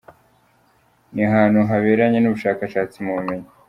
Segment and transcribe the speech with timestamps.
[1.13, 3.47] Ni ahantu haberanye n’ubushakashatsi mu by’ubumenyi.